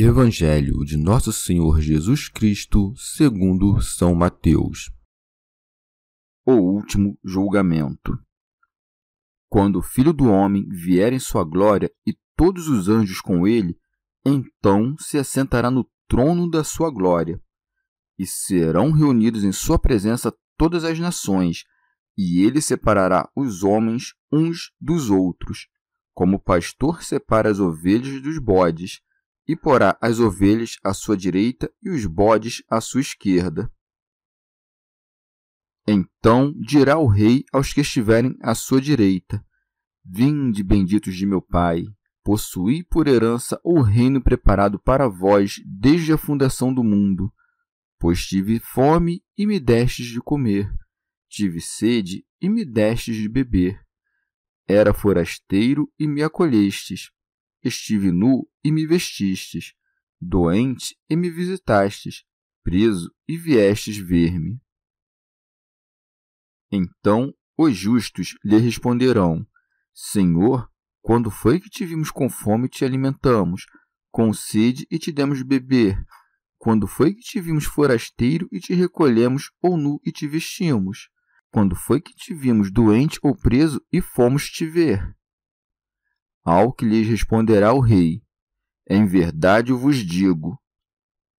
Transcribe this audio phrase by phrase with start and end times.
[0.00, 4.92] Evangelho de Nosso Senhor Jesus Cristo, segundo São Mateus.
[6.46, 8.16] O último julgamento.
[9.48, 13.76] Quando o Filho do homem vier em sua glória e todos os anjos com ele,
[14.24, 17.42] então se assentará no trono da sua glória.
[18.16, 21.64] E serão reunidos em sua presença todas as nações,
[22.16, 25.66] e ele separará os homens uns dos outros,
[26.14, 29.00] como o pastor separa as ovelhas dos bodes
[29.48, 33.72] e porá as ovelhas à sua direita e os bodes à sua esquerda.
[35.86, 39.42] Então dirá o rei aos que estiverem à sua direita:
[40.04, 41.82] Vinde, benditos de meu Pai,
[42.22, 47.32] possuí por herança o reino preparado para vós desde a fundação do mundo.
[47.98, 50.70] Pois tive fome e me destes de comer,
[51.26, 53.80] tive sede e me destes de beber.
[54.68, 57.10] Era forasteiro e me acolhestes
[57.62, 59.74] Estive nu e me vestistes,
[60.20, 62.24] doente e me visitastes,
[62.62, 64.60] preso e viestes ver-me.
[66.70, 69.46] Então os justos lhe responderão:
[69.92, 70.70] Senhor,
[71.00, 73.66] quando foi que te vimos com fome e te alimentamos,
[74.10, 76.04] com sede e te demos de beber?
[76.58, 81.08] Quando foi que te vimos forasteiro e te recolhemos, ou nu e te vestimos?
[81.50, 85.16] Quando foi que te vimos doente ou preso e fomos te ver?
[86.50, 88.22] Ao que lhes responderá o rei:
[88.88, 90.58] Em verdade vos digo: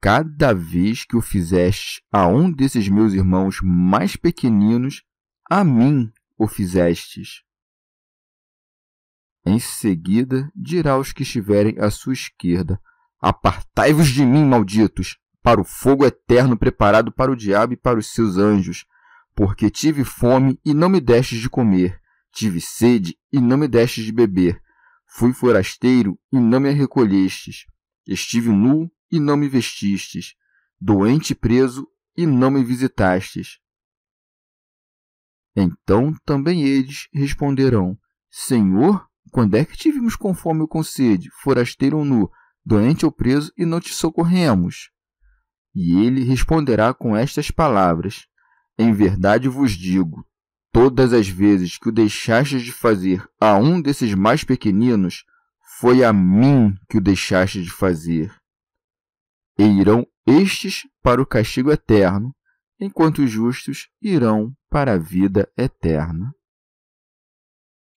[0.03, 5.03] cada vez que o fizeste a um desses meus irmãos mais pequeninos,
[5.49, 7.43] a mim o fizestes.
[9.47, 12.79] Em seguida dirá aos que estiverem à sua esquerda:
[13.19, 18.09] Apartai-vos de mim, malditos, para o fogo eterno preparado para o diabo e para os
[18.09, 18.85] seus anjos,
[19.35, 21.99] porque tive fome e não me destes de comer,
[22.31, 24.61] tive sede e não me destes de beber
[25.19, 27.67] Fui forasteiro e não me recolhestes.
[28.07, 30.37] Estive nu e não me vestistes.
[30.81, 33.59] Doente e preso e não me visitastes.
[35.57, 37.99] Então também eles responderão:
[38.31, 39.77] Senhor, quando é que
[40.33, 42.31] fome ou com sede, forasteiro ou nu,
[42.65, 44.93] doente ou preso e não te socorremos?
[45.75, 48.29] E ele responderá com estas palavras:
[48.79, 50.25] Em verdade vos digo,
[50.81, 55.25] Todas as vezes que o deixastes de fazer a um desses mais pequeninos,
[55.81, 58.33] foi a mim que o deixaste de fazer.
[59.59, 62.33] E irão estes para o castigo eterno,
[62.79, 66.33] enquanto os justos irão para a vida eterna.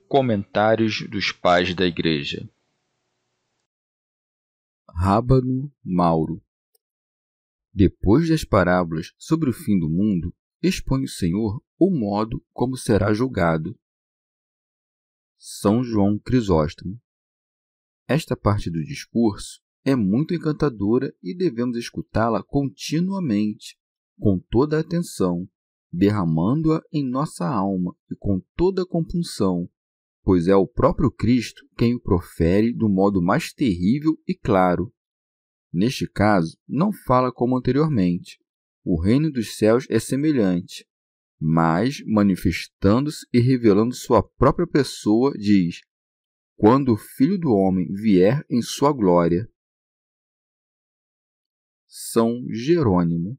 [0.08, 2.50] Comentários dos Pais da Igreja
[4.90, 6.42] Rábano Mauro
[7.72, 13.12] Depois das parábolas sobre o fim do mundo, expõe o Senhor o modo como será
[13.12, 13.76] julgado.
[15.36, 17.02] São João Crisóstomo.
[18.08, 23.80] Esta parte do discurso é muito encantadora e devemos escutá-la continuamente,
[24.20, 25.50] com toda a atenção,
[25.92, 29.68] derramando-a em nossa alma e com toda a compunção,
[30.22, 34.94] pois é o próprio Cristo quem o profere do modo mais terrível e claro.
[35.74, 38.40] Neste caso, não fala como anteriormente.
[38.84, 40.86] O reino dos céus é semelhante
[41.42, 45.82] mas manifestando-se e revelando sua própria pessoa, diz:
[46.56, 49.50] Quando o Filho do Homem vier em sua glória.
[51.88, 53.38] São Jerônimo,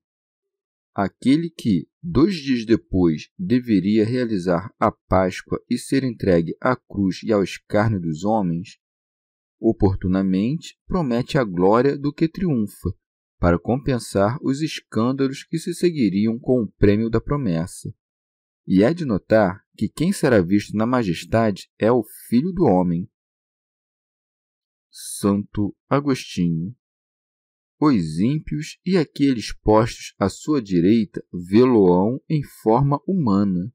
[0.93, 7.33] aquele que, dois dias depois, deveria realizar a Páscoa e ser entregue à cruz e
[7.33, 8.79] ao escárnio dos homens,
[9.61, 12.91] oportunamente promete a glória do que triunfa,
[13.43, 17.93] para compensar os escândalos que se seguiriam com o prêmio da promessa.
[18.65, 23.11] E é de notar que quem será visto na majestade é o Filho do Homem.
[24.89, 26.73] Santo Agostinho
[27.81, 33.75] os ímpios e aqueles postos à sua direita vê-lo-ão em forma humana,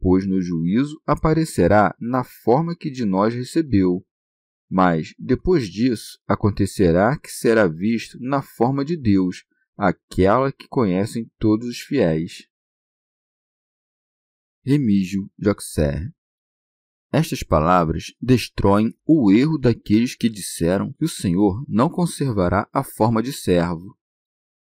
[0.00, 4.04] pois no juízo aparecerá na forma que de nós recebeu.
[4.68, 9.44] Mas, depois disso, acontecerá que será visto na forma de Deus,
[9.76, 12.48] aquela que conhecem todos os fiéis.
[14.64, 16.12] Remígio Joxer
[17.10, 23.22] estas palavras destroem o erro daqueles que disseram que o Senhor não conservará a forma
[23.22, 23.96] de servo.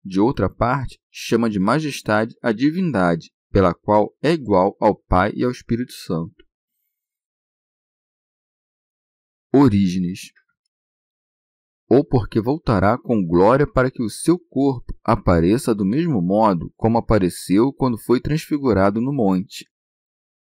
[0.05, 5.43] De outra parte, chama de majestade a divindade, pela qual é igual ao Pai e
[5.43, 6.44] ao Espírito Santo.
[9.57, 10.33] Orígenes
[11.89, 16.99] ou porque voltará com glória para que o seu corpo apareça do mesmo modo como
[16.99, 19.65] apareceu quando foi transfigurado no monte.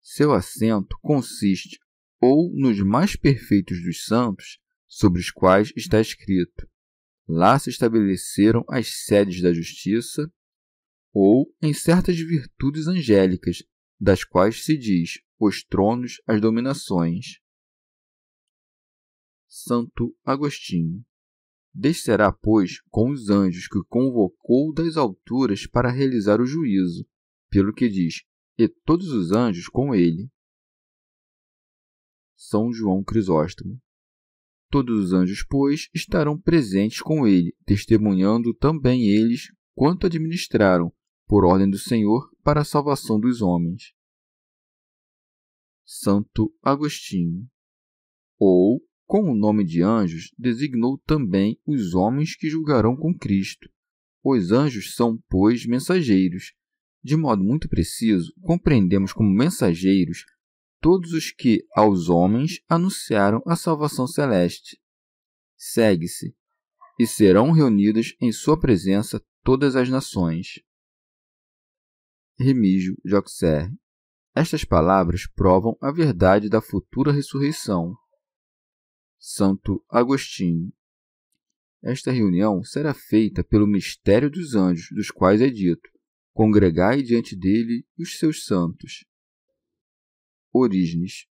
[0.02, 1.80] Seu assento consiste
[2.20, 6.68] ou nos mais perfeitos dos santos, sobre os quais está escrito:
[7.28, 10.32] Lá se estabeleceram as sedes da justiça,
[11.14, 13.58] ou em certas virtudes angélicas,
[14.00, 17.40] das quais se diz: os tronos, as dominações.
[19.68, 21.04] Santo Agostinho.
[21.74, 27.06] Descerá, pois, com os anjos que convocou das alturas para realizar o juízo,
[27.50, 28.24] pelo que diz:
[28.58, 30.32] e todos os anjos com ele.
[32.38, 33.78] São João Crisóstomo.
[34.72, 40.94] Todos os anjos, pois, estarão presentes com ele, testemunhando também eles quanto administraram,
[41.28, 43.94] por ordem do Senhor, para a salvação dos homens.
[45.86, 47.50] Santo Agostinho.
[48.40, 53.70] Ou, com o nome de anjos, designou também os homens que julgarão com Cristo.
[54.24, 56.54] Os anjos são, pois, mensageiros,
[57.02, 60.26] de modo muito preciso, compreendemos como mensageiros
[60.82, 64.80] todos os que aos homens anunciaram a salvação celeste.
[65.56, 66.36] Segue-se,
[67.00, 70.60] e serão reunidas em sua presença todas as nações.
[72.38, 73.72] Remígio Joxer.
[74.36, 77.96] Estas palavras provam a verdade da futura ressurreição.
[79.20, 80.72] Santo Agostinho.
[81.84, 85.90] Esta reunião será feita pelo mistério dos anjos, dos quais é dito:
[86.34, 89.06] congregai diante dele os seus santos.
[90.52, 91.28] Orígenes.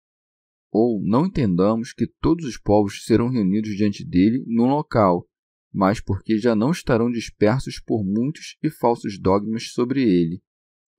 [0.72, 5.28] Ou não entendamos que todos os povos serão reunidos diante dele num local,
[5.72, 10.42] mas porque já não estarão dispersos por muitos e falsos dogmas sobre ele.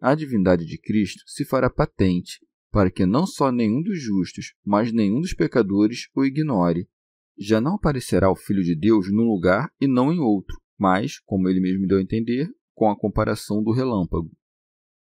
[0.01, 2.39] A divindade de Cristo se fará patente,
[2.75, 6.89] para que não só nenhum dos justos, mas nenhum dos pecadores o ignore.
[7.39, 11.49] Já não aparecerá o Filho de Deus num lugar e não em outro, mas, como
[11.49, 14.29] ele mesmo deu a entender, com a comparação do relâmpago.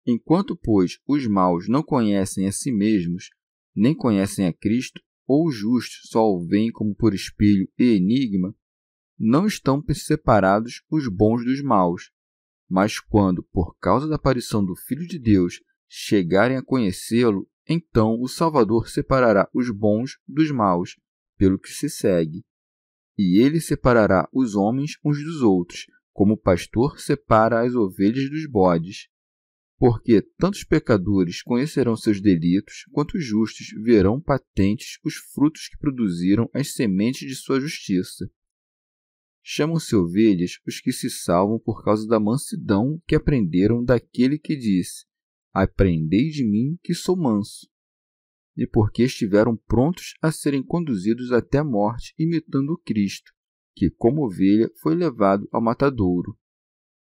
[0.06, 3.30] Enquanto, pois, os maus não conhecem a si mesmos,
[3.74, 8.54] nem conhecem a Cristo, ou os justos só o veem como por espelho e enigma,
[9.18, 12.12] não estão separados os bons dos maus.
[12.70, 18.28] Mas quando, por causa da aparição do Filho de Deus, chegarem a conhecê-lo, então o
[18.28, 20.96] Salvador separará os bons dos maus,
[21.36, 22.44] pelo que se segue.
[23.16, 28.48] E ele separará os homens uns dos outros, como o pastor separa as ovelhas dos
[28.48, 29.08] bodes.
[29.78, 35.78] Porque tanto os pecadores conhecerão seus delitos, quanto os justos verão patentes os frutos que
[35.78, 38.28] produziram as sementes de sua justiça.
[39.42, 45.07] Chamam-se ovelhas os que se salvam por causa da mansidão que aprenderam daquele que disse:
[45.52, 47.68] Aprendei de mim, que sou manso.
[48.56, 53.32] E porque estiveram prontos a serem conduzidos até a morte, imitando o Cristo,
[53.74, 56.36] que, como ovelha, foi levado ao matadouro.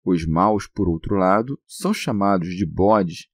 [0.05, 3.29] Os maus, por outro lado, são chamados de bodes,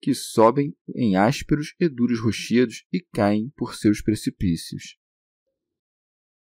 [0.00, 4.98] que sobem em ásperos e duros rochedos e caem por seus precipícios.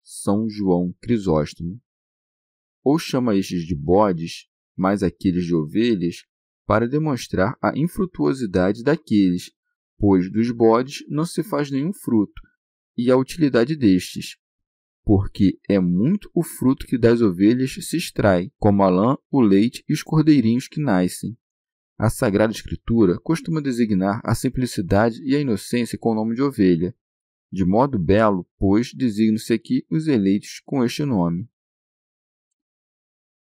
[0.03, 1.81] São João Crisóstomo.
[2.85, 4.47] Ou chama estes de bodes,
[4.77, 6.25] mais aqueles de ovelhas,
[6.66, 9.52] para demonstrar a infrutuosidade daqueles,
[9.96, 12.42] pois dos bodes não se faz nenhum fruto,
[12.96, 14.37] e a utilidade destes,
[15.04, 19.85] porque é muito o fruto que das ovelhas se extrai, como a lã, o leite
[19.88, 21.38] e os cordeirinhos que nascem.
[21.96, 26.94] A Sagrada Escritura costuma designar a simplicidade e a inocência com o nome de ovelha.
[27.50, 31.49] De modo belo, pois, designam-se aqui os eleitos com este nome.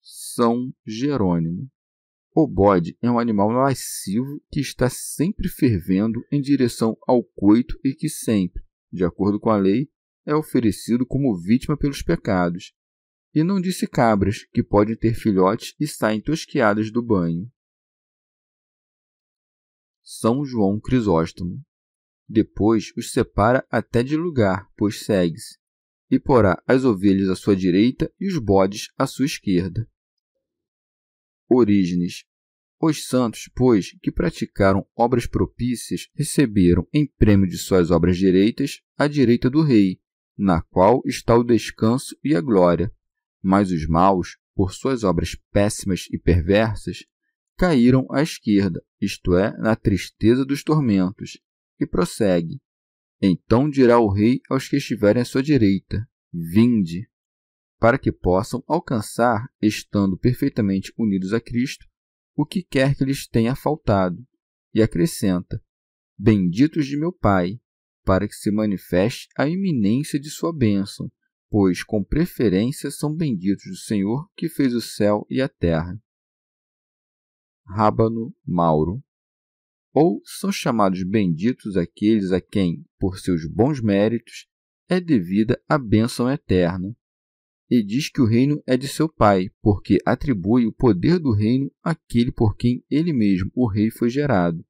[0.02, 1.68] São Jerônimo.
[2.36, 7.94] O bode é um animal lascivo que está sempre fervendo em direção ao coito e
[7.94, 8.60] que sempre,
[8.92, 9.88] de acordo com a lei,
[10.26, 12.74] é oferecido como vítima pelos pecados.
[13.32, 17.48] E não disse cabras, que podem ter filhotes e saem tosquiadas do banho.
[20.02, 21.62] São João Crisóstomo.
[22.28, 25.56] Depois os separa até de lugar, pois segue-se.
[26.10, 29.88] e porá as ovelhas à sua direita e os bodes à sua esquerda.
[31.48, 32.24] Orígenes.
[32.80, 39.06] Os santos, pois, que praticaram obras propícias, receberam em prêmio de suas obras direitas a
[39.06, 39.98] direita do rei,
[40.36, 42.92] na qual está o descanso e a glória.
[43.42, 47.04] Mas os maus, por suas obras péssimas e perversas,
[47.56, 51.38] caíram à esquerda, isto é, na tristeza dos tormentos.
[51.78, 52.60] E prossegue:
[53.20, 57.08] Então dirá o rei aos que estiverem à sua direita: Vinde,
[57.84, 61.84] para que possam alcançar, estando perfeitamente unidos a Cristo,
[62.34, 64.26] o que quer que lhes tenha faltado.
[64.72, 65.62] E acrescenta:
[66.18, 67.60] Benditos de meu Pai,
[68.02, 71.12] para que se manifeste a iminência de sua bênção,
[71.50, 76.02] pois com preferência são benditos do Senhor que fez o céu e a terra.
[77.66, 79.04] Rábano Mauro
[79.92, 84.48] ou são chamados benditos aqueles a quem, por seus bons méritos,
[84.88, 86.96] é devida a bênção eterna.
[87.70, 91.72] E diz que o reino é de seu pai, porque atribui o poder do reino
[91.82, 94.64] àquele por quem ele mesmo, o rei, foi gerado.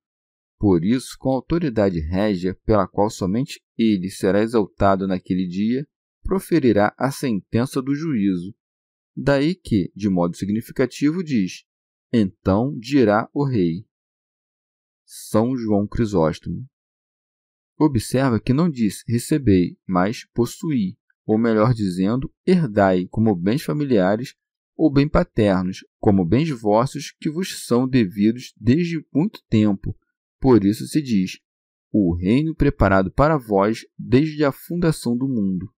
[0.59, 5.87] Por isso, com a autoridade régia, pela qual somente ele será exaltado naquele dia,
[6.23, 8.55] proferirá a sentença do juízo.
[9.17, 11.65] Daí que, de modo significativo, diz:
[12.13, 13.87] Então dirá o rei.
[15.05, 16.67] São João Crisóstomo.
[17.79, 24.35] Observa que não diz recebei, mas possuí, ou melhor dizendo, herdai como bens familiares
[24.76, 29.97] ou bem paternos, como bens vossos que vos são devidos desde muito tempo,
[30.40, 31.38] por isso se diz:
[31.93, 35.73] o reino preparado para vós desde a fundação do mundo.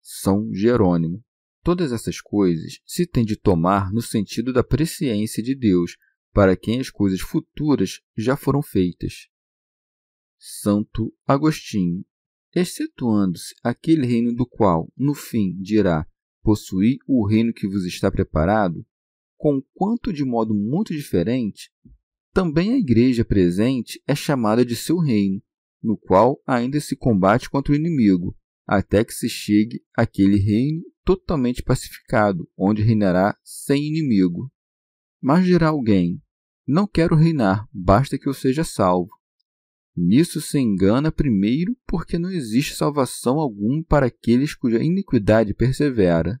[0.00, 1.24] São Jerônimo.
[1.62, 5.96] Todas essas coisas se tem de tomar no sentido da presciência de Deus,
[6.32, 9.28] para quem as coisas futuras já foram feitas.
[10.38, 12.04] Santo Agostinho.
[12.54, 16.06] Excetuando-se aquele reino do qual, no fim, dirá:
[16.42, 18.84] possuí o reino que vos está preparado,
[19.36, 21.70] conquanto de modo muito diferente,
[22.32, 25.42] também a igreja presente é chamada de seu reino,
[25.82, 31.62] no qual ainda se combate contra o inimigo, até que se chegue àquele reino totalmente
[31.62, 34.50] pacificado, onde reinará sem inimigo.
[35.20, 36.22] Mas dirá alguém:
[36.66, 39.10] Não quero reinar, basta que eu seja salvo.
[40.02, 46.40] Nisso se engana primeiro, porque não existe salvação alguma para aqueles cuja iniquidade persevera.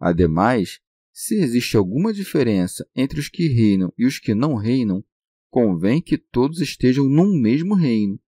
[0.00, 0.80] Ademais,
[1.12, 5.04] se existe alguma diferença entre os que reinam e os que não reinam,
[5.48, 8.18] convém que todos estejam num mesmo reino,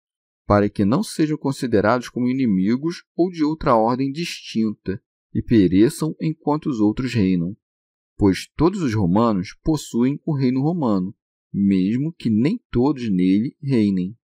[0.47, 5.03] para que não sejam considerados como inimigos ou de outra ordem distinta
[5.35, 7.57] e pereçam enquanto os outros reinam.
[8.17, 11.13] Pois todos os romanos possuem o reino romano,
[11.53, 14.17] mesmo que nem todos nele reinem.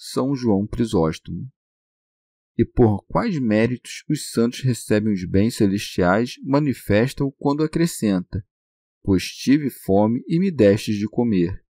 [0.00, 1.50] São João Crisóstomo.
[2.56, 8.46] E por quais méritos os santos recebem os bens celestiais manifestam quando acrescenta:
[9.02, 11.64] pois tive fome e me destes de comer.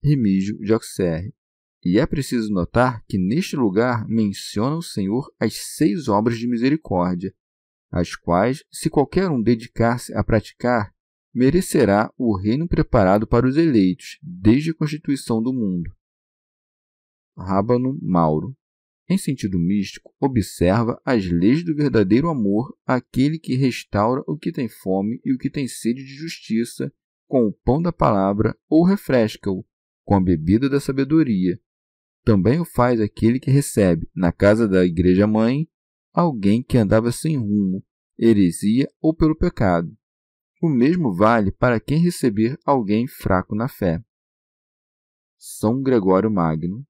[0.00, 1.34] Remígio de Auxerre.
[1.84, 7.34] E é preciso notar que neste lugar menciona o Senhor as seis obras de misericórdia,
[7.90, 10.94] as quais, se qualquer um dedicar-se a praticar,
[11.34, 15.90] merecerá o reino preparado para os eleitos desde a constituição do mundo.
[17.42, 18.54] Rábano Mauro
[19.10, 24.68] em sentido místico, observa as leis do verdadeiro amor àquele que restaura o que tem
[24.68, 26.92] fome e o que tem sede de justiça
[27.26, 29.66] com o pão da palavra ou refresca-o
[30.04, 31.60] com a bebida da sabedoria.
[32.24, 35.66] Também o faz aquele que recebe, na casa da igreja mãe,
[36.12, 37.84] alguém que andava sem rumo,
[38.16, 39.92] heresia ou pelo pecado.
[40.62, 44.00] O mesmo vale para quem receber alguém fraco na fé.
[45.36, 46.86] São Gregório Magno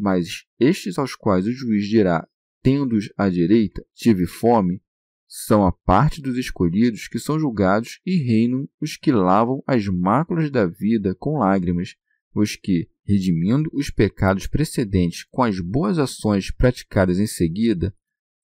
[0.00, 2.26] mas estes aos quais o juiz dirá,
[2.62, 4.80] tendo-os à direita, tive fome,
[5.28, 10.50] são a parte dos escolhidos que são julgados e reinam os que lavam as máculas
[10.50, 11.94] da vida com lágrimas,
[12.34, 17.94] os que, redimindo os pecados precedentes com as boas ações praticadas em seguida,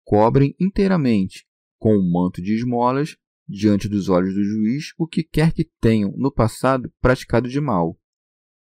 [0.03, 1.45] cobrem inteiramente,
[1.77, 3.17] com um manto de esmolas,
[3.47, 7.99] diante dos olhos do juiz, o que quer que tenham no passado praticado de mal,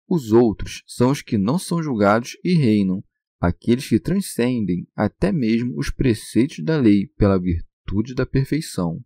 [0.08, 3.02] os outros são os que não são julgados e reinam,
[3.40, 9.04] aqueles que transcendem até mesmo os preceitos da lei pela virtude da perfeição.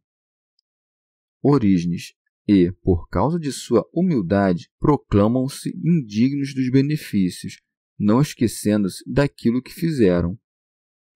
[1.43, 2.15] Orígenes
[2.47, 7.61] e, por causa de sua humildade, proclamam-se indignos dos benefícios,
[7.99, 10.39] não esquecendo-se daquilo que fizeram.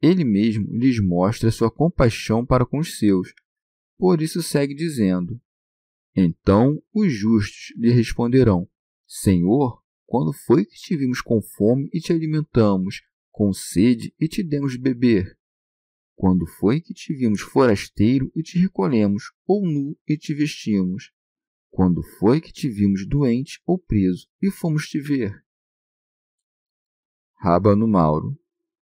[0.00, 3.34] Ele mesmo lhes mostra sua compaixão para com os seus.
[3.98, 5.40] Por isso segue dizendo:
[6.14, 8.68] Então os justos lhe responderão:
[9.16, 14.42] Senhor, quando foi que te vimos com fome e te alimentamos, com sede e te
[14.42, 15.38] demos de beber?
[16.16, 21.12] Quando foi que te vimos forasteiro e te recolhemos, ou nu e te vestimos?
[21.70, 25.44] Quando foi que te vimos doente ou preso e fomos te ver?
[27.36, 28.36] Rábano Mauro.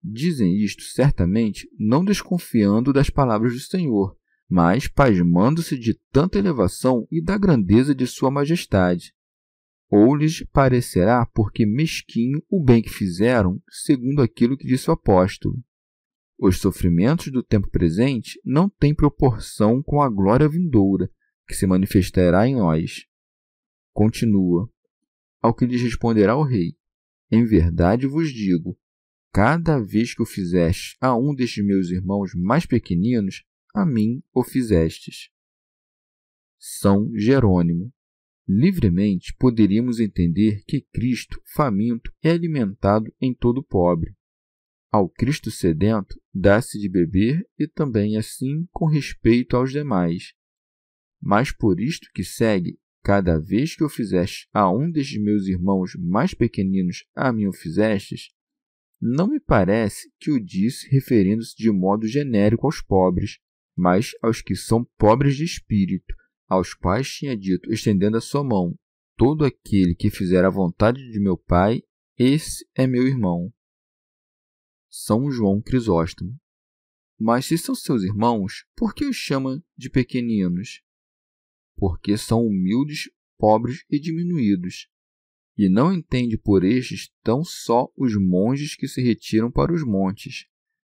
[0.05, 4.15] Dizem isto certamente não desconfiando das palavras do Senhor,
[4.47, 9.17] mas pasmando-se de tanta elevação e da grandeza de Sua Majestade.
[9.91, 15.57] Ou lhes parecerá porque mesquinho o bem que fizeram, segundo aquilo que disse o apóstolo.
[16.39, 21.11] Os sofrimentos do tempo presente não têm proporção com a glória vindoura,
[21.47, 23.07] que se manifestará em nós.
[23.93, 24.71] Continua.
[25.41, 26.77] Ao que lhes responderá o rei:
[27.31, 28.79] Em verdade vos digo,
[29.33, 34.45] cada vez que o fizeste a um destes meus irmãos mais pequeninos, a mim o
[34.45, 35.31] fizestes.
[36.59, 37.93] São Jerônimo.
[38.49, 44.17] Livremente poderíamos entender que Cristo, faminto, é alimentado em todo pobre.
[44.91, 50.33] Ao Cristo sedento, dá-se de beber e também assim com respeito aos demais.
[51.21, 55.93] Mas por isto que segue, cada vez que o fizeste a um destes meus irmãos
[55.99, 58.31] mais pequeninos, a mim o fizestes,
[58.99, 63.41] não me parece que o disse referindo-se de modo genérico aos pobres,
[63.77, 66.15] mas aos que são pobres de espírito,
[66.49, 68.75] aos quais tinha dito, estendendo a sua mão:
[69.17, 71.83] Todo aquele que fizer a vontade de meu Pai,
[72.17, 73.53] esse é meu irmão.
[74.89, 76.35] São João Crisóstomo.
[77.19, 80.83] Mas se são seus irmãos, por que os chama de pequeninos?
[81.77, 84.89] Porque são humildes, pobres e diminuídos.
[85.57, 90.47] E não entende por estes tão só os monges que se retiram para os montes,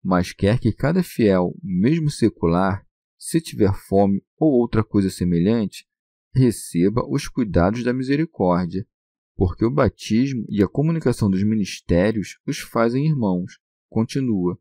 [0.03, 2.85] mas quer que cada fiel, mesmo secular,
[3.23, 5.87] se tiver fome ou outra coisa semelhante,
[6.33, 8.83] receba os cuidados da misericórdia,
[9.35, 14.59] porque o batismo e a comunicação dos ministérios os fazem irmãos, continua.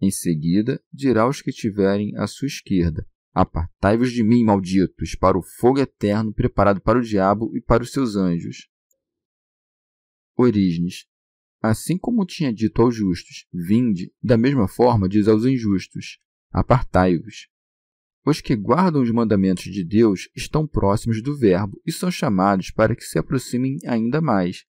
[0.00, 5.42] Em seguida, dirá aos que tiverem à sua esquerda: Apartai-vos de mim, malditos, para o
[5.42, 8.68] fogo eterno preparado para o diabo e para os seus anjos.
[10.36, 11.08] Orígenes.
[11.60, 16.20] Assim como tinha dito aos justos, vinde, da mesma forma diz aos injustos:
[16.52, 17.50] Apartai-vos.
[18.24, 22.94] Os que guardam os mandamentos de Deus estão próximos do Verbo e são chamados para
[22.94, 24.64] que se aproximem ainda mais.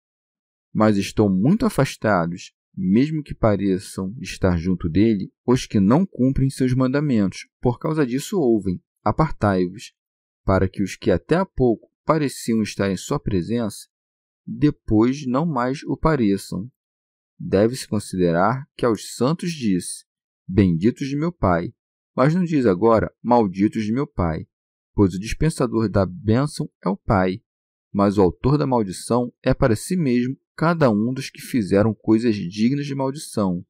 [0.73, 6.75] Mas estão muito afastados mesmo que pareçam estar junto dele, os que não cumprem seus
[6.75, 7.49] mandamentos.
[7.61, 9.93] Por causa disso, ouvem: apartai-vos,
[10.45, 13.89] para que os que até há pouco pareciam estar em sua presença,
[14.47, 16.71] depois não mais o pareçam.
[17.39, 20.05] Deve-se considerar que aos santos disse:
[20.47, 21.73] Benditos de meu Pai,
[22.15, 24.47] mas não diz agora: Malditos de meu Pai,
[24.95, 27.43] pois o dispensador da bênção é o Pai,
[27.93, 32.37] mas o autor da maldição é para si mesmo cada um dos que fizeram coisas
[32.37, 33.65] dignas de maldição.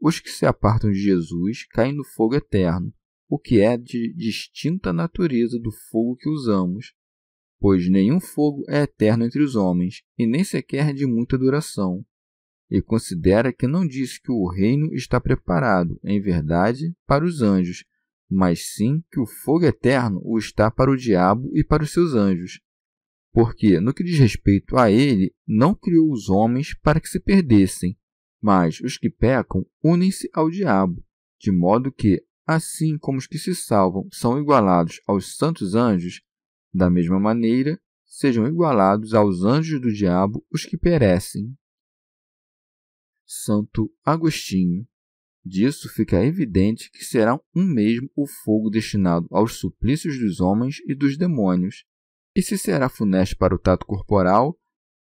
[0.00, 2.92] Os que se apartam de Jesus caem no fogo eterno,
[3.28, 6.94] o que é de distinta natureza do fogo que usamos,
[7.60, 12.04] pois nenhum fogo é eterno entre os homens, e nem sequer de muita duração.
[12.70, 17.84] E considera que não disse que o reino está preparado, em verdade, para os anjos,
[18.30, 22.14] mas sim que o fogo eterno o está para o diabo e para os seus
[22.14, 22.60] anjos
[23.32, 27.96] porque, no que diz respeito a ele, não criou os homens para que se perdessem,
[28.42, 31.04] mas os que pecam unem-se ao diabo,
[31.40, 36.20] de modo que, assim como os que se salvam são igualados aos santos anjos,
[36.74, 41.54] da mesma maneira sejam igualados aos anjos do diabo os que perecem.
[43.30, 44.88] Santo Agostinho.
[45.44, 50.94] Disso fica evidente que será um mesmo o fogo destinado aos suplícios dos homens e
[50.94, 51.84] dos demônios,
[52.34, 54.58] e se será funesto para o tato corporal,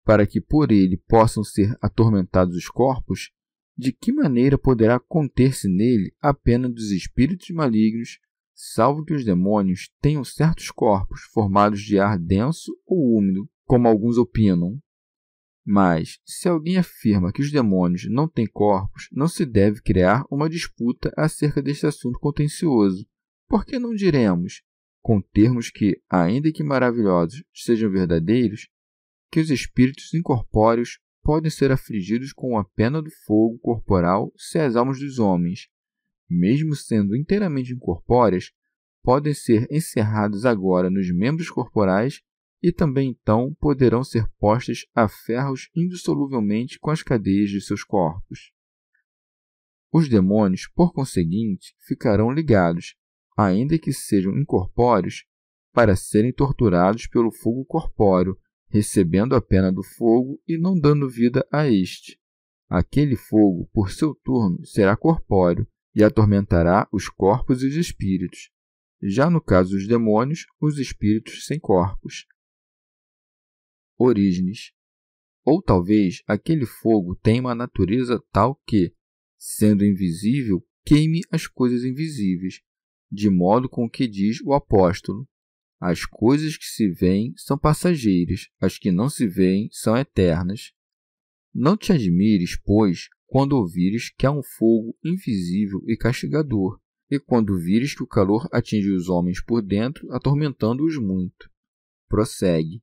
[0.06, 3.32] para que por ele possam ser atormentados os corpos,
[3.78, 8.20] de que maneira poderá conter-se nele a pena dos espíritos malignos,
[8.54, 14.18] salvo que os demônios tenham certos corpos formados de ar denso ou úmido, como alguns
[14.18, 14.80] opinam?
[15.66, 20.48] Mas, se alguém afirma que os demônios não têm corpos, não se deve criar uma
[20.48, 23.08] disputa acerca deste assunto contencioso.
[23.48, 24.62] Por que não diremos
[25.02, 28.68] com termos que, ainda que maravilhosos, sejam verdadeiros,
[29.32, 34.76] que os espíritos incorpóreos podem ser afligidos com a pena do fogo corporal se as
[34.76, 35.68] almas dos homens,
[36.30, 38.52] mesmo sendo inteiramente incorpóreas,
[39.04, 42.22] podem ser encerradas agora nos membros corporais
[42.62, 48.52] e também então poderão ser postas a ferros indissoluvelmente com as cadeias de seus corpos.
[49.92, 52.96] Os demônios, por conseguinte, ficarão ligados,
[53.38, 55.26] ainda que sejam incorpóreos,
[55.72, 58.38] para serem torturados pelo fogo corpóreo,
[58.68, 62.20] recebendo a pena do fogo e não dando vida a este.
[62.70, 68.50] Aquele fogo, por seu turno, será corpóreo e atormentará os corpos e os espíritos.
[69.02, 72.26] Já no caso dos demônios, os espíritos sem corpos.
[73.98, 74.72] Orígenes.
[75.44, 78.94] Ou talvez aquele fogo tenha uma natureza tal que,
[79.38, 82.62] sendo invisível, queime as coisas invisíveis,
[83.12, 85.28] de modo com que diz o apóstolo:
[85.80, 90.74] As coisas que se veem são passageiras, as que não se veem são eternas.
[91.54, 96.80] Não te admires, pois, quando ouvires que há um fogo invisível e castigador,
[97.10, 101.50] e quando vires que o calor atinge os homens por dentro, atormentando-os muito.
[102.08, 102.82] Prossegue,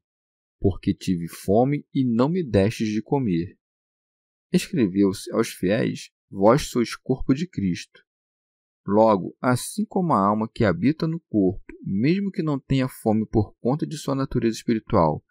[0.62, 3.58] porque tive fome e não me destes de comer.
[4.52, 8.00] Escreveu-se aos fiéis: Vós sois corpo de Cristo.
[8.86, 13.56] Logo, assim como a alma que habita no corpo, mesmo que não tenha fome por
[13.60, 15.24] conta de sua natureza espiritual,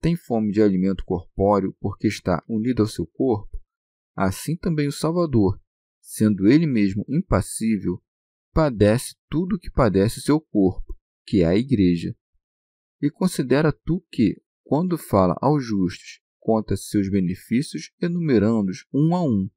[0.00, 3.60] tem fome de alimento corpóreo porque está unido ao seu corpo,
[4.14, 5.60] assim também o Salvador,
[6.00, 8.00] sendo ele mesmo impassível,
[8.52, 12.16] padece tudo o que padece seu corpo, que é a Igreja.
[13.02, 19.48] E considera tu que, quando fala aos justos, conta seus benefícios enumerando-os um a um.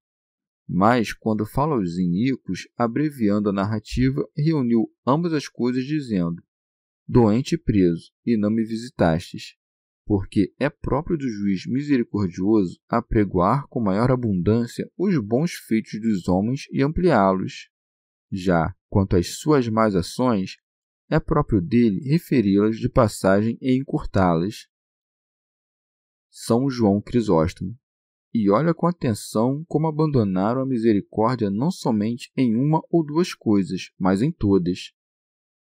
[0.67, 6.43] Mas, quando fala aos iníquos, abreviando a narrativa, reuniu ambas as coisas, dizendo:
[7.07, 9.55] Doente e preso, e não me visitastes.
[10.05, 16.67] Porque é próprio do juiz misericordioso apregoar com maior abundância os bons feitos dos homens
[16.71, 17.71] e ampliá-los.
[18.31, 20.57] Já quanto às suas más ações,
[21.09, 24.67] é próprio dele referi-las de passagem e encurtá-las.
[26.29, 27.75] São João Crisóstomo.
[28.33, 33.91] E olha com atenção como abandonaram a misericórdia não somente em uma ou duas coisas,
[33.97, 34.93] mas em todas.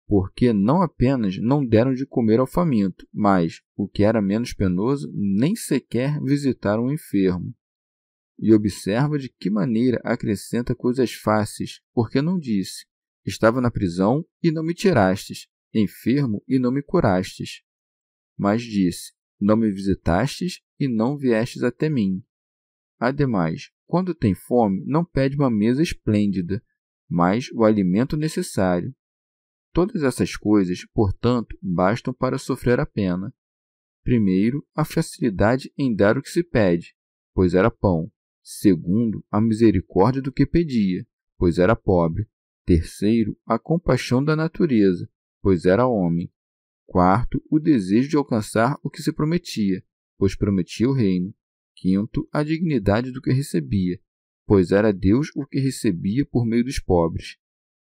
[0.08, 5.12] Porque não apenas não deram de comer ao faminto, mas, o que era menos penoso,
[5.14, 7.54] nem sequer visitaram o enfermo.
[8.40, 12.86] E observa de que maneira acrescenta coisas fáceis, porque não disse:
[13.26, 17.62] Estava na prisão e não me tirastes, enfermo e não me curastes.
[18.38, 22.24] Mas disse: Não me visitastes e não viestes até mim.
[22.98, 26.64] Ademais, quando tem fome, não pede uma mesa esplêndida,
[27.10, 28.96] mas o alimento necessário.
[29.74, 33.36] Todas essas coisas, portanto, bastam para sofrer a pena.
[34.02, 36.96] Primeiro, a facilidade em dar o que se pede,
[37.34, 38.10] pois era pão.
[38.42, 41.06] Segundo, a misericórdia do que pedia,
[41.38, 42.30] pois era pobre.
[42.66, 45.10] Terceiro, a compaixão da natureza,
[45.42, 46.32] pois era homem.
[46.94, 49.84] Quarto, o desejo de alcançar o que se prometia,
[50.16, 51.34] pois prometia o reino.
[51.76, 54.00] Quinto, a dignidade do que recebia,
[54.46, 57.38] pois era Deus o que recebia por meio dos pobres.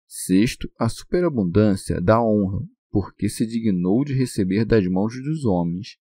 [0.07, 5.97] Sexto, a superabundância da honra, porque se dignou de receber das mãos dos homens.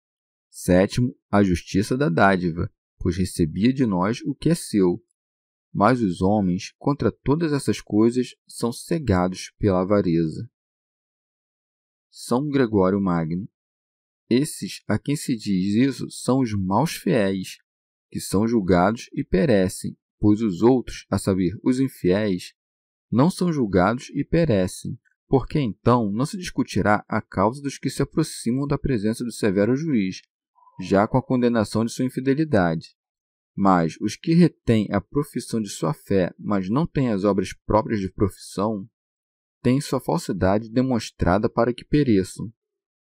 [0.49, 5.03] Sétimo, a justiça da dádiva, pois recebia de nós o que é seu.
[5.73, 10.49] Mas os homens, contra todas essas coisas, são cegados pela avareza.
[12.14, 13.48] São Gregório Magno.
[14.29, 17.57] Esses a quem se diz isso são os maus fiéis,
[18.11, 22.53] que são julgados e perecem, pois os outros, a saber, os infiéis,
[23.11, 28.03] não são julgados e perecem, porque então não se discutirá a causa dos que se
[28.03, 30.20] aproximam da presença do severo juiz,
[30.83, 32.94] já com a condenação de sua infidelidade.
[33.57, 38.01] Mas os que retêm a profissão de sua fé, mas não têm as obras próprias
[38.01, 38.87] de profissão,
[39.62, 42.53] têm sua falsidade demonstrada para que pereçam.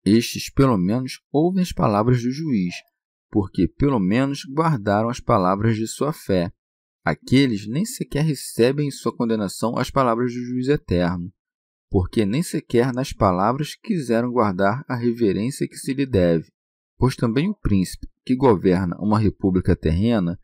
[0.04, 2.74] Estes, pelo menos, ouvem as palavras do juiz,
[3.30, 6.52] porque pelo menos guardaram as palavras de sua fé.
[7.04, 11.32] Aqueles nem sequer recebem em sua condenação as palavras do juiz eterno,
[11.90, 16.50] porque nem sequer nas palavras quiseram guardar a reverência que se lhe deve.
[16.96, 20.38] Pois também o príncipe, que governa uma república terrena,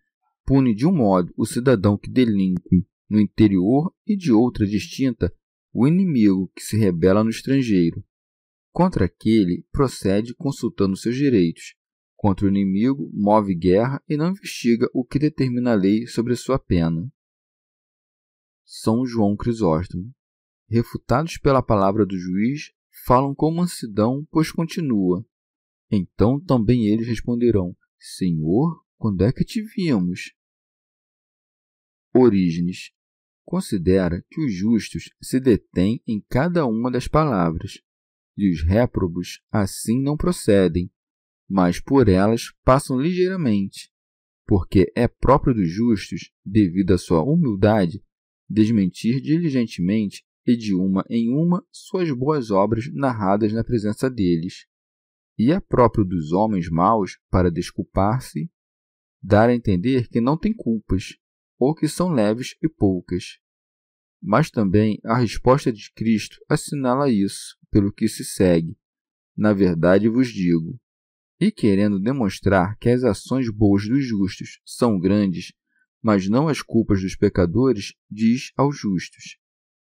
[0.44, 5.32] pune de um modo o cidadão que delinque no interior e de outra distinta
[5.80, 8.04] o inimigo que se rebela no estrangeiro.
[8.72, 11.76] Contra aquele, procede consultando seus direitos.
[12.16, 16.58] Contra o inimigo, move guerra e não investiga o que determina a lei sobre sua
[16.58, 17.08] pena.
[18.64, 20.12] São João Crisóstomo.
[20.68, 22.72] Refutados pela palavra do juiz,
[23.06, 25.24] falam com mansidão, pois continua.
[25.92, 30.34] Então também eles responderão: Senhor, quando é que te vimos?
[32.12, 32.90] Orígenes
[33.48, 37.80] considera que os justos se detêm em cada uma das palavras,
[38.36, 40.92] e os réprobos assim não procedem,
[41.48, 43.90] mas por elas passam ligeiramente,
[44.46, 48.04] porque é próprio dos justos, devido à sua humildade,
[48.46, 54.66] desmentir diligentemente e de uma em uma suas boas obras narradas na presença deles.
[55.38, 58.50] E é próprio dos homens maus, para desculpar-se,
[59.22, 61.16] dar a entender que não têm culpas,
[61.58, 63.38] ou que são leves e poucas.
[64.22, 68.76] Mas também a resposta de Cristo assinala isso, pelo que se segue.
[69.36, 70.78] Na verdade vos digo.
[71.40, 75.52] E querendo demonstrar que as ações boas dos justos são grandes,
[76.02, 79.38] mas não as culpas dos pecadores, diz aos justos: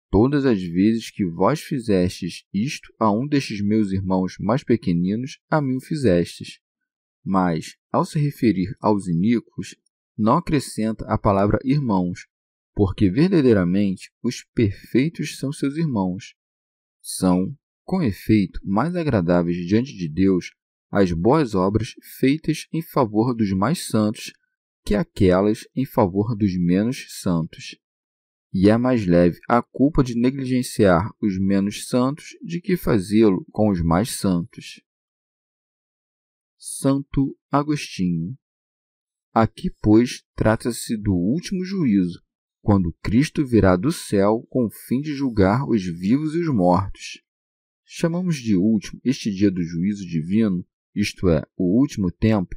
[0.10, 5.60] Todas as vezes que vós fizestes isto a um destes meus irmãos mais pequeninos, a
[5.60, 6.60] mim o fizestes.
[7.26, 9.76] Mas, ao se referir aos iníquos,
[10.18, 12.28] não acrescenta a palavra irmãos,
[12.74, 16.36] porque verdadeiramente os perfeitos são seus irmãos.
[17.02, 20.52] São, com efeito, mais agradáveis diante de Deus
[20.92, 24.32] as boas obras feitas em favor dos mais santos
[24.86, 27.76] que aquelas em favor dos menos santos.
[28.54, 33.72] E é mais leve a culpa de negligenciar os menos santos de que fazê-lo com
[33.72, 34.82] os mais santos.
[36.58, 38.38] Santo Agostinho
[39.34, 42.22] Aqui, pois, trata-se do último juízo,
[42.62, 47.24] quando Cristo virá do céu com o fim de julgar os vivos e os mortos.
[47.84, 52.56] Chamamos de último este dia do juízo divino, isto é, o último tempo,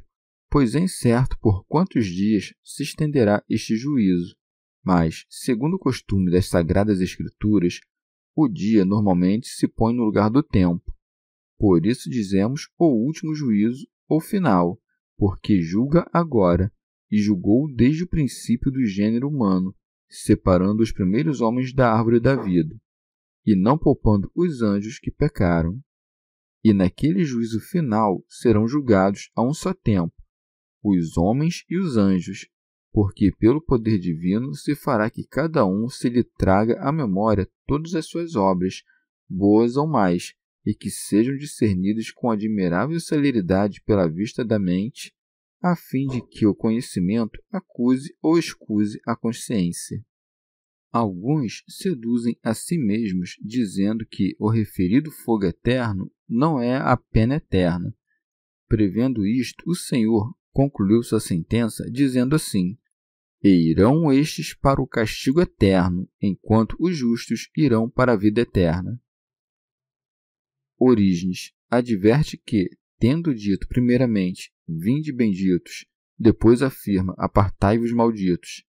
[0.51, 4.35] pois é incerto por quantos dias se estenderá este juízo.
[4.83, 7.79] Mas, segundo o costume das Sagradas Escrituras,
[8.35, 10.95] o dia normalmente se põe no lugar do tempo.
[11.57, 14.79] Por isso dizemos o último juízo ou final,
[15.17, 16.71] porque julga agora
[17.11, 19.75] e julgou desde o princípio do gênero humano,
[20.09, 22.75] separando os primeiros homens da árvore da vida,
[23.45, 25.79] e não poupando os anjos que pecaram.
[26.63, 30.13] E naquele juízo final serão julgados a um só tempo,
[30.83, 32.47] os homens e os anjos,
[32.91, 37.95] porque pelo poder divino se fará que cada um se lhe traga à memória todas
[37.95, 38.83] as suas obras,
[39.29, 40.33] boas ou mais,
[40.67, 45.13] e que sejam discernidas com admirável celeridade pela vista da mente
[45.61, 50.03] a fim de que o conhecimento acuse ou excuse a consciência.
[50.91, 57.35] Alguns seduzem a si mesmos dizendo que o referido fogo eterno não é a pena
[57.35, 57.95] eterna.
[58.67, 62.77] Prevendo isto, o Senhor concluiu sua sentença dizendo assim:
[63.41, 69.01] E irão estes para o castigo eterno, enquanto os justos irão para a vida eterna.
[70.79, 75.85] Orígenes adverte que, tendo dito primeiramente Vinde benditos.
[76.19, 78.65] Depois afirma: Apartai-vos malditos.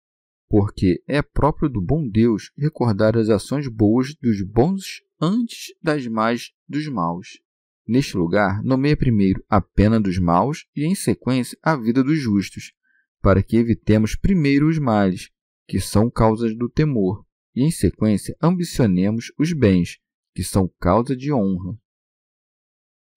[0.49, 6.51] Porque é próprio do bom Deus recordar as ações boas dos bons antes das más
[6.67, 7.39] dos maus.
[7.87, 12.73] Neste lugar, nomeia primeiro a pena dos maus e, em sequência, a vida dos justos,
[13.21, 15.29] para que evitemos primeiro os males,
[15.67, 19.99] que são causas do temor, e, em sequência, ambicionemos os bens,
[20.33, 21.77] que são causa de honra.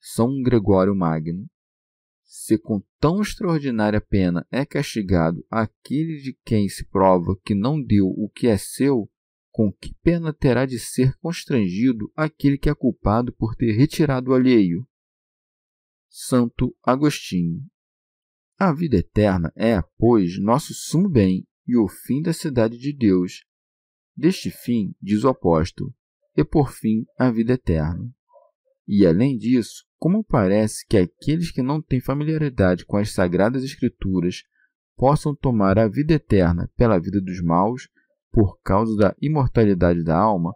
[0.00, 1.48] São Gregório Magno
[2.28, 8.06] se com tão extraordinária pena é castigado aquele de quem se prova que não deu
[8.06, 9.10] o que é seu,
[9.50, 14.34] com que pena terá de ser constrangido aquele que é culpado por ter retirado o
[14.34, 14.86] alheio?
[16.06, 17.66] Santo Agostinho.
[18.58, 23.46] A vida eterna é, pois, nosso sumo bem e o fim da cidade de Deus.
[24.14, 25.94] Deste fim, diz o apóstolo,
[26.36, 28.12] e por fim a vida eterna.
[28.86, 34.44] E além disso, como parece que aqueles que não têm familiaridade com as Sagradas Escrituras
[34.96, 37.88] possam tomar a vida eterna pela vida dos maus,
[38.30, 40.52] por causa da imortalidade da alma,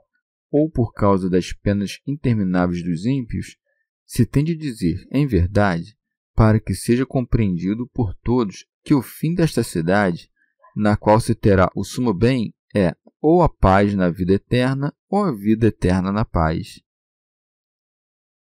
[0.51, 3.57] ou por causa das penas intermináveis dos ímpios,
[4.05, 5.97] se tem de dizer, em verdade,
[6.35, 10.29] para que seja compreendido por todos que o fim desta cidade,
[10.77, 15.25] na qual se terá o sumo bem, é ou a paz na vida eterna ou
[15.25, 16.81] a vida eterna na paz.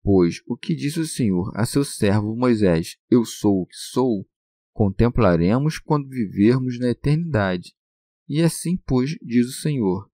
[0.05, 4.23] Pois o que disse o Senhor a seu servo Moisés: Eu sou o que sou,
[4.71, 7.73] contemplaremos quando vivermos na eternidade.
[8.29, 10.07] E assim, pois, diz o Senhor: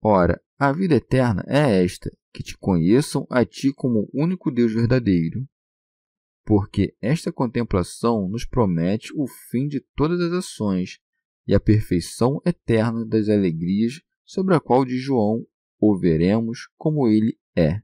[0.00, 4.72] Ora, a vida eterna é esta, que te conheçam a ti como o único Deus
[4.72, 5.44] verdadeiro.
[6.44, 11.00] Porque esta contemplação nos promete o fim de todas as ações
[11.44, 15.44] e a perfeição eterna das alegrias, sobre a qual de João
[15.80, 17.82] o veremos como ele é.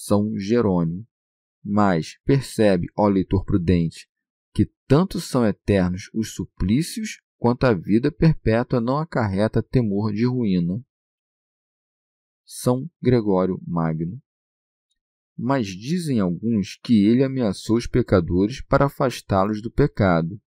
[0.00, 1.04] São Jerônimo.
[1.62, 4.08] Mas percebe, ó leitor prudente,
[4.54, 10.80] que tanto são eternos os suplícios quanto a vida perpétua não acarreta temor de ruína.
[12.46, 14.22] São Gregório Magno.
[15.36, 20.40] Mas dizem alguns que ele ameaçou os pecadores para afastá-los do pecado.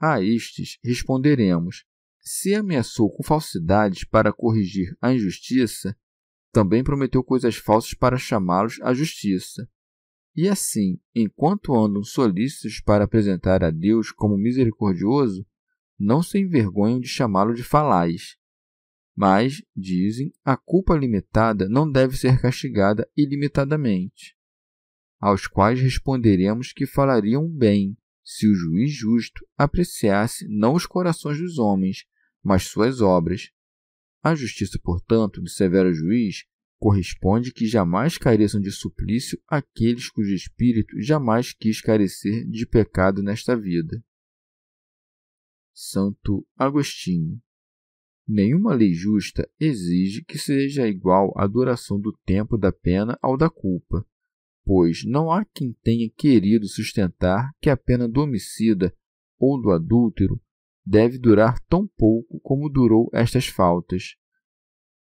[0.00, 1.84] A estes responderemos:
[2.20, 5.94] se ameaçou com falsidades para corrigir a injustiça,
[6.54, 9.68] também prometeu coisas falsas para chamá-los à justiça.
[10.36, 15.44] E assim, enquanto andam solícitos para apresentar a Deus como misericordioso,
[15.98, 18.36] não se envergonham de chamá-lo de falaz.
[19.16, 24.36] Mas, dizem, a culpa limitada não deve ser castigada ilimitadamente.
[25.20, 31.58] Aos quais responderemos que falariam bem se o juiz justo apreciasse não os corações dos
[31.58, 32.04] homens,
[32.42, 33.50] mas suas obras.
[34.24, 36.46] A justiça, portanto, do severo juiz
[36.78, 43.54] corresponde que jamais careçam de suplício aqueles cujo espírito jamais quis carecer de pecado nesta
[43.54, 44.02] vida.
[45.74, 47.38] Santo Agostinho
[48.26, 53.50] Nenhuma lei justa exige que seja igual a duração do tempo da pena ao da
[53.50, 54.06] culpa,
[54.64, 58.96] pois não há quem tenha querido sustentar que a pena do homicida
[59.38, 60.40] ou do adúltero
[60.84, 64.16] deve durar tão pouco como durou estas faltas.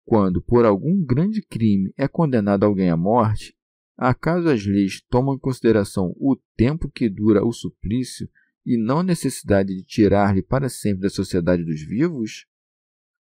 [0.05, 3.55] Quando por algum grande crime é condenado alguém à morte,
[3.97, 8.29] acaso as leis tomam em consideração o tempo que dura o suplício
[8.64, 12.47] e não a necessidade de tirar-lhe para sempre da sociedade dos vivos?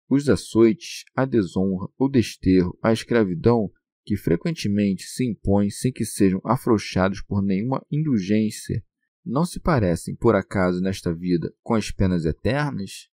[0.10, 3.70] Os açoites, a desonra, o desterro, a escravidão,
[4.06, 8.82] que frequentemente se impõem sem que sejam afrouxados por nenhuma indulgência,
[9.28, 13.10] não se parecem, por acaso, nesta vida com as penas eternas?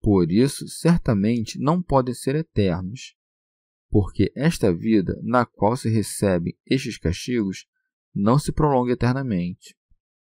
[0.00, 3.14] Por isso, certamente não podem ser eternos,
[3.90, 7.66] porque esta vida na qual se recebem estes castigos
[8.14, 9.76] não se prolonga eternamente.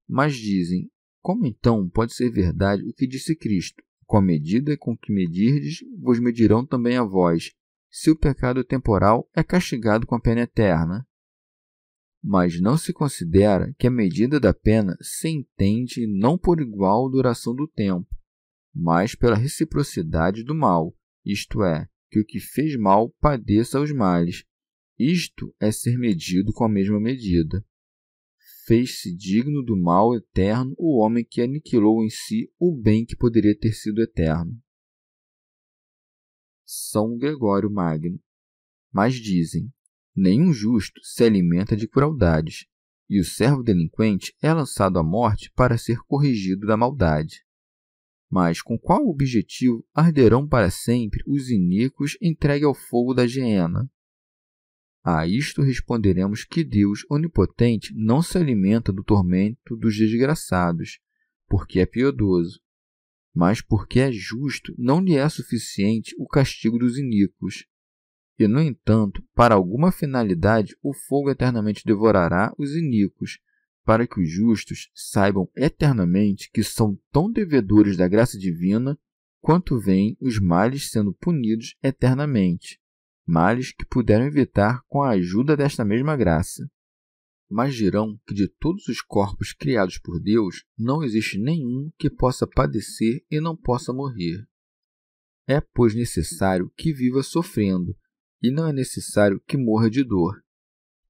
[0.08, 3.82] Mas dizem: como então pode ser verdade o que disse Cristo?
[4.04, 7.52] Com a medida com que medirdes, vos medirão também a vós,
[7.88, 11.06] se o pecado temporal é castigado com a pena eterna.
[12.22, 17.54] Mas não se considera que a medida da pena se entende não por igual duração
[17.54, 18.08] do tempo,
[18.72, 24.44] mas pela reciprocidade do mal, isto é, que o que fez mal padeça os males.
[24.98, 27.64] Isto é ser medido com a mesma medida
[28.64, 33.56] fez-se digno do mal eterno o homem que aniquilou em si o bem que poderia
[33.56, 34.58] ter sido eterno.
[36.64, 38.20] São Gregório Magno.
[38.92, 39.72] Mas dizem:
[40.14, 42.66] nenhum justo se alimenta de crueldades,
[43.08, 47.44] e o servo delinquente é lançado à morte para ser corrigido da maldade.
[48.30, 53.90] Mas com qual objetivo arderão para sempre os iníquos entregue ao fogo da hiena?
[55.04, 61.00] A isto responderemos que Deus onipotente não se alimenta do tormento dos desgraçados,
[61.48, 62.60] porque é piedoso,
[63.34, 67.66] mas porque é justo, não lhe é suficiente o castigo dos iníquos.
[68.42, 73.38] E, no entanto, para alguma finalidade, o fogo eternamente devorará os iníquos,
[73.84, 78.98] para que os justos saibam eternamente que são tão devedores da graça divina
[79.40, 82.82] quanto vêm os males sendo punidos eternamente
[83.26, 86.68] males que puderam evitar com a ajuda desta mesma graça.
[87.48, 92.46] Mas dirão que de todos os corpos criados por Deus, não existe nenhum que possa
[92.46, 94.46] padecer e não possa morrer.
[95.46, 97.96] É, pois, necessário que viva sofrendo,
[98.42, 100.42] e não é necessário que morra de dor,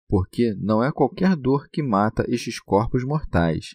[0.06, 3.74] porque não é qualquer dor que mata estes corpos mortais.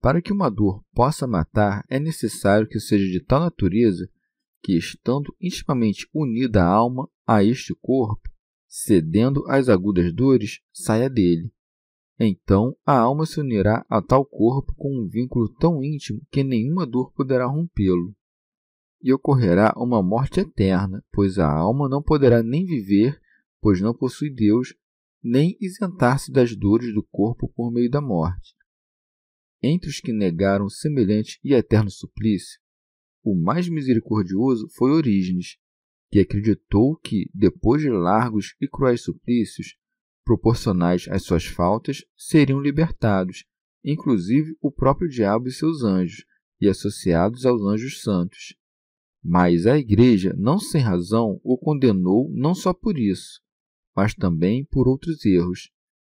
[0.00, 4.08] Para que uma dor possa matar, é necessário que seja de tal natureza
[4.62, 8.30] que, estando intimamente unida a alma a este corpo,
[8.66, 11.52] cedendo às agudas dores, saia dele.
[12.18, 16.86] Então a alma se unirá a tal corpo com um vínculo tão íntimo que nenhuma
[16.86, 18.14] dor poderá rompê-lo.
[19.02, 23.20] E ocorrerá uma morte eterna, pois a alma não poderá nem viver,
[23.60, 24.74] pois não possui Deus,
[25.22, 28.54] nem isentar-se das dores do corpo por meio da morte.
[29.62, 32.60] Entre os que negaram semelhante e eterno suplício,
[33.22, 35.58] o mais misericordioso foi Orígenes,
[36.10, 39.76] que acreditou que, depois de largos e cruéis suplícios,
[40.24, 43.44] proporcionais às suas faltas, seriam libertados,
[43.84, 46.24] inclusive o próprio diabo e seus anjos,
[46.60, 48.54] e associados aos anjos santos.
[49.22, 53.40] Mas a Igreja, não sem razão, o condenou não só por isso,
[53.94, 55.70] mas também por outros erros.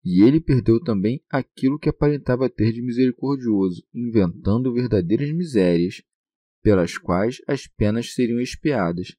[0.03, 6.01] E ele perdeu também aquilo que aparentava ter de misericordioso, inventando verdadeiras misérias,
[6.61, 9.15] pelas quais as penas seriam expiadas,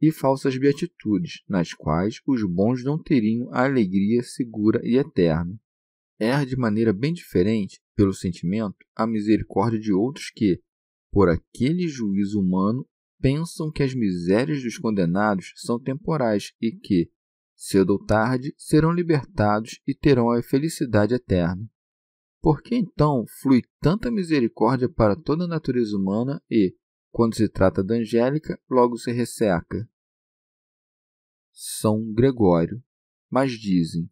[0.00, 5.58] e falsas beatitudes, nas quais os bons não teriam a alegria segura e eterna.
[6.18, 10.60] Erra de maneira bem diferente, pelo sentimento, a misericórdia de outros que,
[11.10, 12.86] por aquele juízo humano,
[13.20, 17.10] pensam que as misérias dos condenados são temporais e que,
[17.54, 21.68] cedo ou tarde, serão libertados e terão a felicidade eterna.
[22.40, 26.76] Por que então flui tanta misericórdia para toda a natureza humana e,
[27.10, 29.88] quando se trata da Angélica, logo se resseca.
[31.50, 32.82] São Gregório.
[33.30, 34.10] Mas dizem: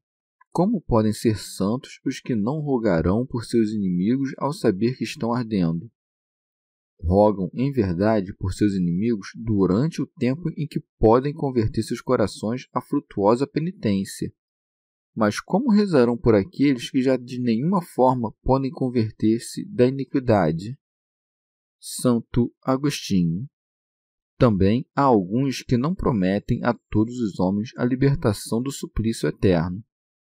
[0.50, 5.32] Como podem ser santos os que não rogarão por seus inimigos ao saber que estão
[5.32, 5.90] ardendo?
[7.00, 12.66] Rogam em verdade por seus inimigos durante o tempo em que podem converter seus corações
[12.72, 14.32] à frutuosa penitência.
[15.14, 20.76] Mas como rezarão por aqueles que já de nenhuma forma podem converter-se da iniquidade?
[21.78, 23.46] Santo Agostinho.
[24.36, 29.84] Também há alguns que não prometem a todos os homens a libertação do suplício eterno,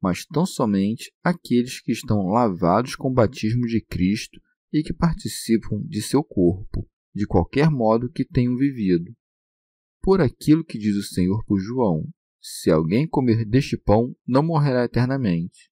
[0.03, 4.41] mas tão somente aqueles que estão lavados com o batismo de Cristo
[4.75, 9.15] e que participam de seu corpo, de qualquer modo que tenham vivido.
[10.03, 12.09] Por aquilo que diz o Senhor por João:
[12.43, 15.71] Se alguém comer deste pão, não morrerá eternamente.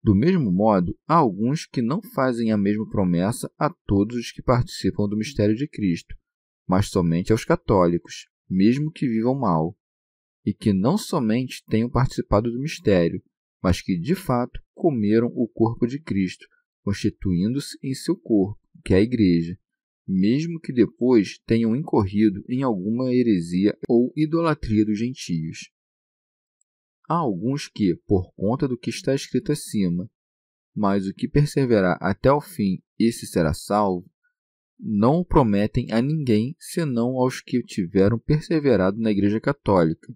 [0.00, 4.40] Do mesmo modo, há alguns que não fazem a mesma promessa a todos os que
[4.40, 6.14] participam do mistério de Cristo,
[6.66, 9.76] mas somente aos católicos, mesmo que vivam mal,
[10.46, 13.20] e que não somente tenham participado do mistério,
[13.60, 16.46] mas que de fato comeram o corpo de Cristo
[16.82, 19.58] constituindo-se em seu corpo, que é a Igreja,
[20.06, 25.70] mesmo que depois tenham incorrido em alguma heresia ou idolatria dos gentios.
[27.08, 30.10] Há alguns que, por conta do que está escrito acima,
[30.74, 34.10] mas o que perseverar até o fim, esse será salvo,
[34.78, 40.12] não o prometem a ninguém senão aos que tiveram perseverado na Igreja Católica,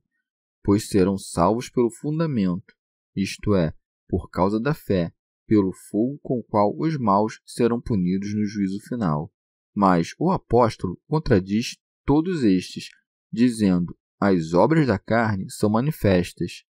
[0.64, 2.74] pois serão salvos pelo fundamento,
[3.14, 3.72] isto é,
[4.08, 5.12] por causa da fé,
[5.46, 9.32] pelo fogo com o qual os maus serão punidos no juízo final.
[9.74, 12.88] Mas o apóstolo contradiz todos estes,
[13.32, 16.64] dizendo: as obras da carne são manifestas,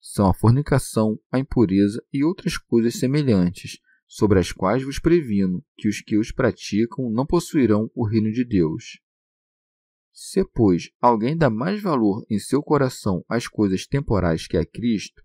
[0.00, 5.88] são a fornicação, a impureza e outras coisas semelhantes, sobre as quais vos previno que
[5.88, 8.98] os que os praticam não possuirão o reino de Deus.
[10.12, 15.22] Se, pois, alguém dá mais valor em seu coração às coisas temporais que a Cristo,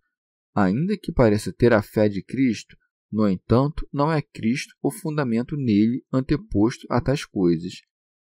[0.53, 2.77] ainda que pareça ter a fé de Cristo,
[3.13, 7.73] no entanto, não é Cristo o fundamento nele anteposto a tais coisas.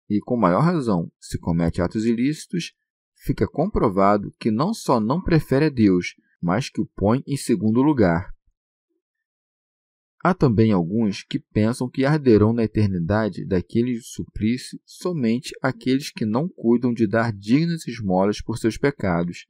[0.09, 2.73] E com maior razão, se comete atos ilícitos,
[3.13, 7.81] fica comprovado que não só não prefere a Deus, mas que o põe em segundo
[7.81, 8.33] lugar.
[10.23, 16.47] Há também alguns que pensam que arderão na eternidade daquele suplício somente aqueles que não
[16.47, 19.45] cuidam de dar dignas esmolas por seus pecados.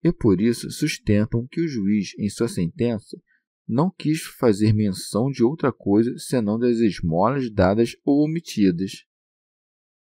[0.00, 3.20] E por isso sustentam que o juiz, em sua sentença,
[3.66, 9.04] não quis fazer menção de outra coisa senão das esmolas dadas ou omitidas.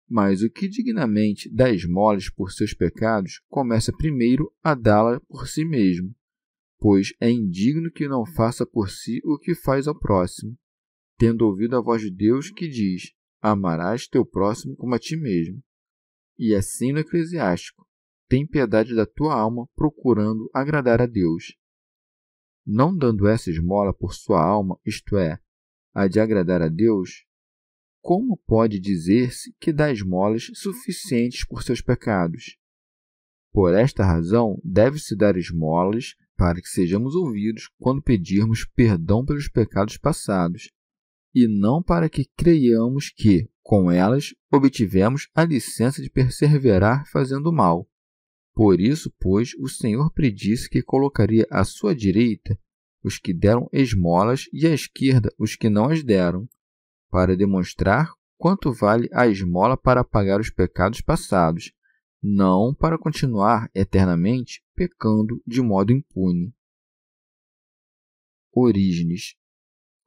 [0.09, 5.65] Mas o que dignamente dá esmolas por seus pecados, começa primeiro a dá-la por si
[5.65, 6.15] mesmo,
[6.79, 10.57] pois é indigno que não faça por si o que faz ao próximo,
[11.19, 15.63] tendo ouvido a voz de Deus que diz: Amarás teu próximo como a ti mesmo.
[16.39, 17.87] E assim no Eclesiástico:
[18.29, 21.57] Tem piedade da tua alma, procurando agradar a Deus
[22.67, 25.39] não dando essa esmola por sua alma, isto é,
[25.93, 27.25] a de agradar a Deus,
[28.01, 32.59] como pode dizer-se que dá esmolas suficientes por seus pecados?
[33.53, 39.97] Por esta razão, deve-se dar esmolas para que sejamos ouvidos quando pedirmos perdão pelos pecados
[39.97, 40.71] passados,
[41.35, 47.89] e não para que creiamos que, com elas, obtivemos a licença de perseverar fazendo mal.
[48.55, 52.59] Por isso, pois, o Senhor predisse que colocaria à sua direita
[53.03, 56.49] os que deram esmolas e à esquerda os que não as deram,
[57.11, 61.73] para demonstrar quanto vale a esmola para pagar os pecados passados,
[62.23, 66.55] não para continuar eternamente pecando de modo impune.
[68.53, 69.37] Orígenes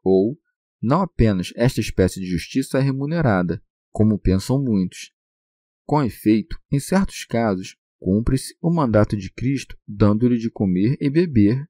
[0.04, 0.39] ou
[0.82, 5.12] não apenas esta espécie de justiça é remunerada, como pensam muitos.
[5.86, 11.68] Com efeito, em certos casos, cumpre-se o mandato de Cristo, dando-lhe de comer e beber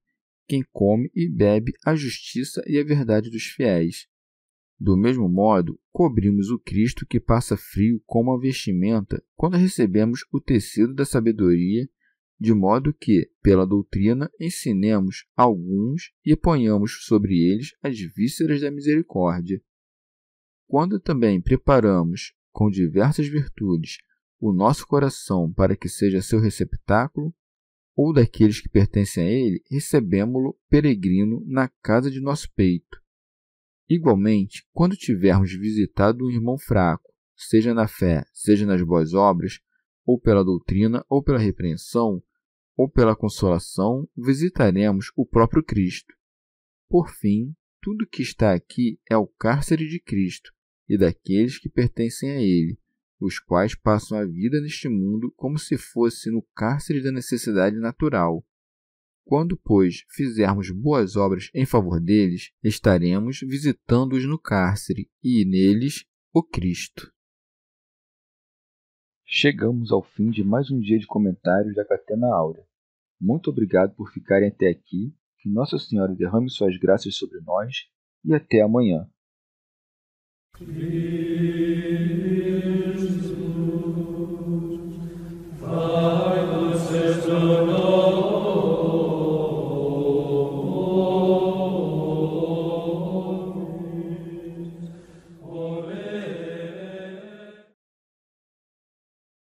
[0.47, 4.07] quem come e bebe a justiça e a verdade dos fiéis.
[4.80, 10.39] Do mesmo modo, cobrimos o Cristo que passa frio como a vestimenta quando recebemos o
[10.39, 11.89] tecido da sabedoria,
[12.39, 19.59] de modo que, pela doutrina, ensinemos alguns e ponhamos sobre eles as vísceras da misericórdia.
[20.67, 23.97] Quando também preparamos, com diversas virtudes,
[24.39, 27.33] o nosso coração para que seja seu receptáculo,
[27.95, 33.01] ou daqueles que pertencem a ele, recebemo-lo peregrino na casa de nosso peito.
[33.89, 39.59] Igualmente, quando tivermos visitado um irmão fraco, seja na fé, seja nas boas obras,
[40.05, 42.21] ou pela doutrina, ou pela repreensão,
[42.75, 46.13] ou pela consolação, visitaremos o próprio Cristo.
[46.88, 50.51] Por fim, tudo que está aqui é o cárcere de Cristo
[50.88, 52.77] e daqueles que pertencem a ele,
[53.20, 58.45] os quais passam a vida neste mundo como se fosse no cárcere da necessidade natural.
[59.26, 66.41] Quando, pois, fizermos boas obras em favor deles, estaremos visitando-os no cárcere e neles o
[66.41, 67.11] Cristo.
[69.26, 72.65] Chegamos ao fim de mais um dia de comentários da Catena Áurea.
[73.20, 75.13] Muito obrigado por ficarem até aqui.
[75.39, 77.89] Que Nossa Senhora derrame suas graças sobre nós
[78.24, 79.09] e até amanhã.
[87.28, 87.76] Sono